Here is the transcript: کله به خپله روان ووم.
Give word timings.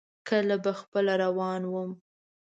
کله 0.27 0.55
به 0.63 0.71
خپله 0.79 1.13
روان 1.23 1.61
ووم. 1.67 1.91